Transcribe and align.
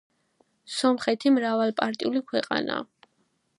სომხეთი 0.75 1.33
მრავალპარტიული 1.35 2.25
ქვეყანაა. 2.33 2.83